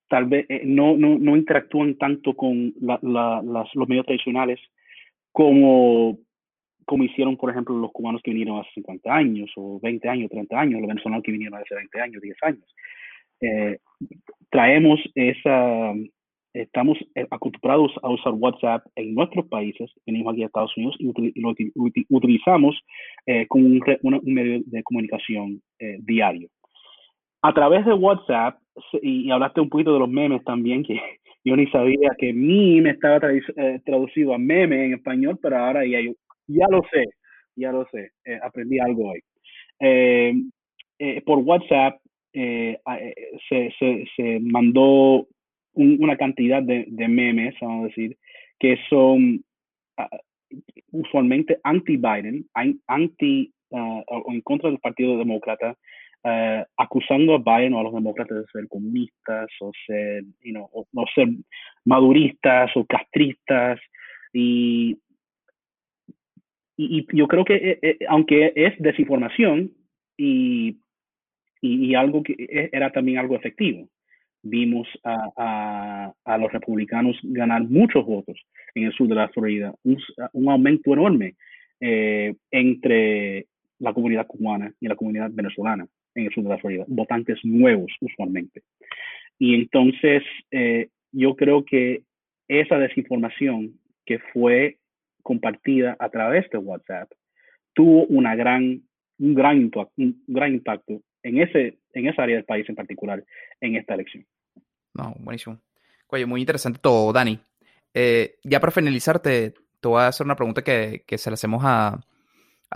[0.06, 4.60] tal vez eh, no, no, no interactúan tanto con los medios tradicionales
[5.32, 6.18] como,
[6.84, 10.60] como hicieron, por ejemplo, los cubanos que vinieron hace 50 años, o 20 años, 30
[10.60, 12.74] años, los venezolanos que vinieron hace 20 años, 10 años.
[13.40, 13.78] Eh,
[14.50, 15.94] traemos esa,
[16.62, 21.40] estamos eh, acostumbrados a usar WhatsApp en nuestros países, venimos aquí a Estados Unidos y
[21.40, 21.54] lo
[22.08, 22.76] utilizamos
[23.26, 23.80] eh, como un,
[24.24, 26.48] medio de comunicación eh, diario.
[27.42, 28.58] A través de WhatsApp,
[29.02, 31.00] y, hablaste un poquito de los memes también, que
[31.44, 33.20] yo ni sabía que meme estaba
[33.84, 36.00] traducido a meme en español, pero ahora ya,
[36.48, 37.04] ya lo sé,
[37.56, 38.10] ya lo sé,
[38.42, 39.22] aprendí algo hoy.
[41.24, 42.00] por WhatsApp
[42.32, 42.78] se,
[43.78, 45.26] se, se mandó
[45.74, 48.16] una cantidad de, memes, vamos a decir,
[48.58, 49.44] que son
[49.96, 50.08] ah,
[50.92, 52.46] usualmente anti-Biden,
[52.86, 55.76] anti ah, o en contra del Partido Demócrata,
[56.24, 60.68] ah, acusando a Biden o a los demócratas de ser comunistas o ser, you know,
[60.72, 61.28] o, ser
[61.84, 63.78] maduristas o castristas.
[64.32, 64.98] Y,
[66.76, 69.72] y, yo creo que, eh, eh, aunque es desinformación
[70.16, 70.78] y,
[71.60, 73.88] y, algo que e, era también algo efectivo,
[74.42, 78.40] vimos a, a, los republicanos ganar muchos votos
[78.74, 79.98] en el sur de la Florida, un,
[80.32, 81.34] un aumento enorme
[81.80, 83.46] eh, entre
[83.78, 87.92] la comunidad cubana y la comunidad venezolana en el sur de la Florida, votantes nuevos
[88.00, 88.62] usualmente.
[89.38, 92.02] Y entonces eh, yo creo que
[92.48, 93.74] esa desinformación
[94.04, 94.78] que fue
[95.22, 97.10] compartida a través de WhatsApp
[97.74, 98.82] tuvo una gran,
[99.18, 103.24] un, gran impacto, un gran impacto en, ese, en esa área del país en particular
[103.60, 104.26] en esta elección.
[104.94, 105.60] No, buenísimo.
[106.08, 107.40] Oye, muy interesante todo, Dani.
[107.94, 112.00] Eh, ya para finalizar, te, voy a hacer una pregunta que, se la hacemos a,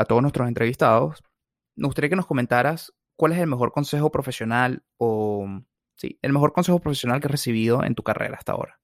[0.09, 1.23] todos nuestros entrevistados.
[1.77, 5.47] Me gustaría que nos comentaras cuál es el mejor consejo profesional o,
[5.97, 8.79] sí, el mejor consejo profesional que has recibido en tu carrera hasta ahora.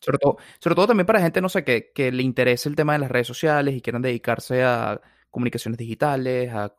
[0.00, 2.94] Sobre todo, sobre todo también para gente, no sé, que, que le interese el tema
[2.94, 6.72] de las redes sociales y quieran dedicarse a comunicaciones digitales, a,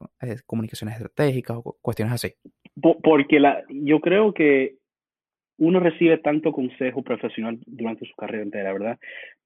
[0.46, 2.34] comunicaciones estratégicas o cuestiones así?
[3.04, 4.78] Porque la, yo creo que
[5.58, 9.00] uno recibe tanto consejo profesional durante su carrera entera, ¿verdad?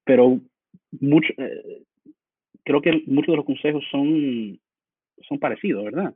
[0.04, 0.40] Pero
[1.00, 1.82] mucho, eh,
[2.64, 4.58] creo que muchos de los consejos son,
[5.28, 6.14] son parecidos, ¿verdad?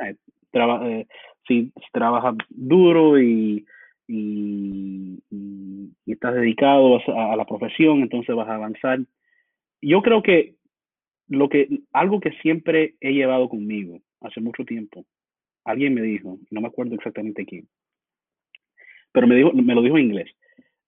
[0.00, 1.06] Eh,
[1.46, 3.66] si, trabajas duro y,
[4.08, 5.18] y,
[6.06, 9.00] estás dedicado a, a, la profesión, entonces vas a avanzar.
[9.80, 10.54] Yo creo que
[11.30, 15.06] lo que, algo que siempre he llevado conmigo hace mucho tiempo,
[15.64, 17.68] alguien me dijo, no me acuerdo exactamente quién,
[19.12, 20.30] pero me, dijo, me lo dijo en inglés.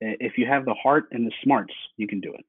[0.01, 2.45] Eh, if you have the heart and the smarts, you can do it.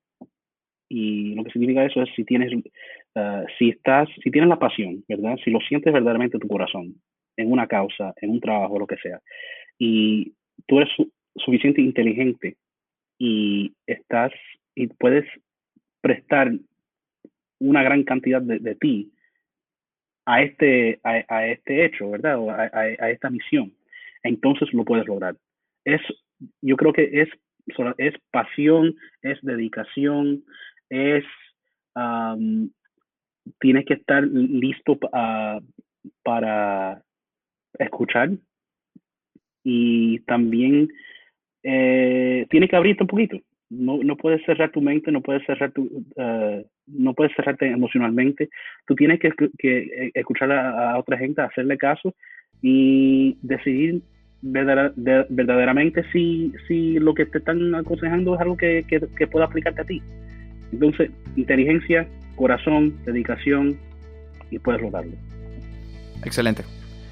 [0.90, 5.04] Y lo que significa eso es si tienes, uh, si estás, si tienes la pasión,
[5.08, 5.38] ¿verdad?
[5.44, 6.96] Si lo sientes verdaderamente en tu corazón,
[7.38, 9.20] en una causa, en un trabajo, lo que sea,
[9.78, 10.34] y
[10.68, 12.58] tú eres su, suficiente inteligente
[13.18, 14.32] y estás
[14.76, 15.26] y puedes
[16.02, 16.52] prestar
[17.64, 19.12] una gran cantidad de, de ti
[20.26, 22.38] a este, a, este hecho, ¿verdad?
[22.40, 23.74] O a, esta misión,
[24.24, 25.36] entonces lo puedes lograr.
[25.84, 26.02] Es,
[26.62, 27.30] yo creo que es,
[27.98, 30.44] es pasión, es dedicación,
[30.90, 31.26] es,
[33.60, 34.98] tienes que estar listo
[36.24, 37.04] para
[37.80, 38.32] escuchar
[39.64, 40.90] y también
[41.64, 43.38] eh, tienes que abrirte un poquito
[43.74, 45.84] no, no puedes cerrar tu mente, no puedes cerrar tu,
[46.16, 48.50] uh, no puedes cerrarte emocionalmente.
[48.88, 52.14] Tú tienes que, que eh, escuchar a, otra gente, hacerle caso
[52.62, 54.02] y decidir
[54.42, 59.86] verdaderamente si, si lo que te están aconsejando es algo que, que, pueda aplicarte a
[59.86, 60.02] ti.
[60.74, 63.78] Entonces, inteligencia, corazón, dedicación
[64.52, 65.14] y puedes lograrlo.
[66.26, 66.64] Excelente.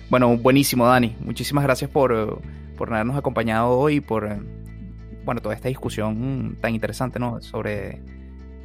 [0.10, 1.16] Bueno, buenísimo, Dani.
[1.22, 2.42] Muchísimas gracias por,
[2.78, 4.28] por habernos acompañado hoy y por
[5.24, 7.42] bueno, toda esta discusión tan interesante, ¿no?
[7.42, 8.02] Sobre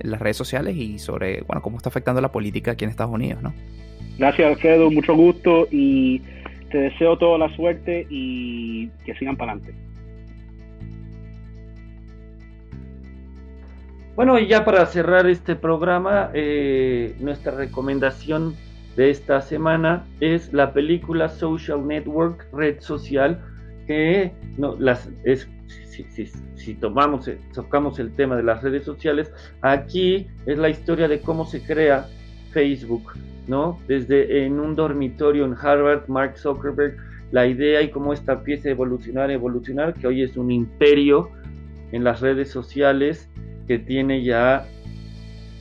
[0.01, 3.43] las redes sociales y sobre, bueno, cómo está afectando la política aquí en Estados Unidos,
[3.43, 3.55] ¿no?
[4.19, 6.21] Gracias, Alfredo, mucho gusto y
[6.71, 9.87] te deseo toda la suerte y que sigan para adelante.
[14.17, 18.55] Bueno, y ya para cerrar este programa, eh, nuestra recomendación
[18.97, 23.45] de esta semana es la película Social Network, Red Social,
[23.87, 25.47] que no, las, es,
[26.05, 29.33] si, tomamos, eh, tocamos el tema de las redes sociales,
[29.63, 32.07] aquí es la historia de cómo se crea
[32.53, 33.13] Facebook,
[33.47, 33.79] ¿no?
[33.87, 36.97] Desde en un dormitorio en Harvard, Mark Zuckerberg,
[37.33, 41.31] la idea y cómo esta empieza a evolucionar, evolucionar, que hoy es un imperio
[41.93, 43.29] en las redes sociales
[43.67, 44.67] que tiene ya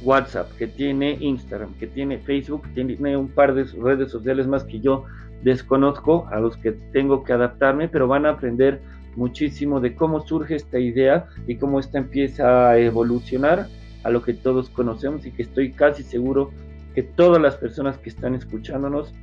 [0.04, 4.80] WhatsApp, que tiene Instagram, que tiene Facebook, tiene un par de redes sociales más que
[4.80, 5.06] yo
[5.44, 8.82] desconozco, a los que tengo que adaptarme, pero van a aprender
[9.16, 13.68] muchísimo de cómo surge esta idea y cómo esta empieza a evolucionar
[14.04, 16.52] a lo que todos conocemos y que estoy casi seguro
[16.94, 19.14] que todas las personas que están escuchándonos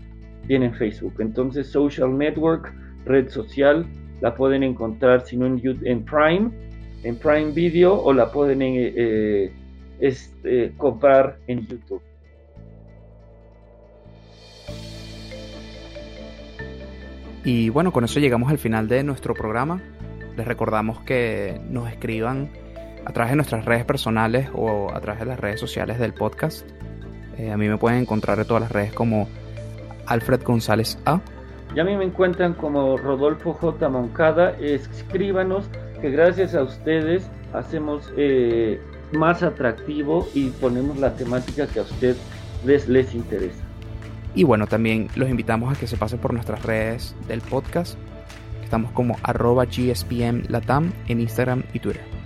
[0.47, 1.14] tienen Facebook.
[1.20, 2.72] Entonces, Social Network,
[3.05, 3.86] red social,
[4.20, 6.51] la pueden encontrar si no en, Prime,
[7.03, 9.53] en Prime Video o la pueden eh,
[10.01, 12.03] este, comprar en YouTube.
[17.45, 19.80] Y bueno, con eso llegamos al final de nuestro programa.
[20.36, 22.51] Les recordamos que nos escriban
[23.05, 26.66] a través de nuestras redes personales o a través de las redes sociales del podcast.
[27.36, 29.28] Eh, a mí me pueden encontrar en todas las redes como
[30.07, 31.20] Alfred González A.
[31.74, 33.88] Y a mí me encuentran como Rodolfo J.
[33.88, 34.51] Moncada.
[34.61, 35.68] Escríbanos
[36.01, 38.80] que gracias a ustedes hacemos eh,
[39.12, 42.18] más atractivo y ponemos la temática que a ustedes
[42.64, 43.71] les, les interesa.
[44.35, 47.97] Y bueno, también los invitamos a que se pasen por nuestras redes del podcast.
[48.62, 49.66] Estamos como arroba
[51.09, 52.21] en Instagram y Twitter.